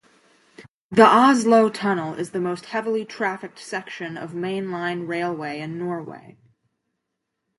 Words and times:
The 0.89 1.05
Oslo 1.05 1.69
Tunnel 1.69 2.15
is 2.15 2.31
the 2.31 2.39
most 2.39 2.65
heavily 2.65 3.05
trafficked 3.05 3.59
section 3.59 4.17
of 4.17 4.31
mainline 4.31 5.07
railway 5.07 5.59
in 5.59 5.77
Norway. 5.77 6.39